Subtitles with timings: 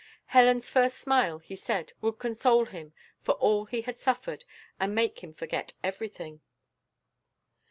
[0.25, 4.45] Helen's first smile, he said, would console him for all he had suffered,
[4.79, 6.41] and make him forget everything.